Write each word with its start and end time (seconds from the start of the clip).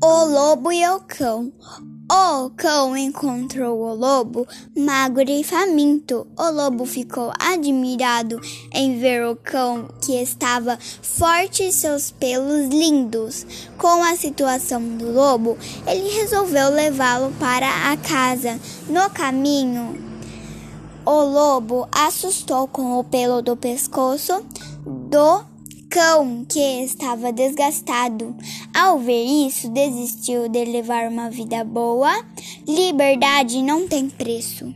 O 0.00 0.24
lobo 0.26 0.70
e 0.70 0.88
o 0.88 1.00
cão. 1.00 1.52
O 2.08 2.50
cão 2.50 2.96
encontrou 2.96 3.80
o 3.80 3.94
lobo 3.94 4.46
magro 4.76 5.28
e 5.28 5.42
faminto. 5.42 6.24
O 6.36 6.50
lobo 6.52 6.86
ficou 6.86 7.32
admirado 7.36 8.40
em 8.72 8.96
ver 9.00 9.26
o 9.26 9.34
cão 9.34 9.88
que 10.00 10.12
estava 10.22 10.78
forte 11.02 11.64
e 11.64 11.72
seus 11.72 12.12
pelos 12.12 12.68
lindos. 12.68 13.44
Com 13.76 14.04
a 14.04 14.14
situação 14.14 14.80
do 14.80 15.10
lobo, 15.10 15.58
ele 15.84 16.08
resolveu 16.10 16.70
levá-lo 16.70 17.32
para 17.40 17.90
a 17.90 17.96
casa. 17.96 18.56
No 18.88 19.10
caminho, 19.10 19.98
o 21.04 21.24
lobo 21.24 21.88
assustou 21.90 22.68
com 22.68 23.00
o 23.00 23.02
pelo 23.02 23.42
do 23.42 23.56
pescoço 23.56 24.44
do 24.86 25.57
cão 25.98 26.44
que 26.48 26.84
estava 26.84 27.32
desgastado. 27.32 28.32
Ao 28.72 29.00
ver 29.00 29.24
isso, 29.24 29.68
desistiu 29.68 30.48
de 30.48 30.64
levar 30.64 31.10
uma 31.10 31.28
vida 31.28 31.64
boa. 31.64 32.24
Liberdade 32.68 33.60
não 33.60 33.88
tem 33.88 34.08
preço. 34.08 34.72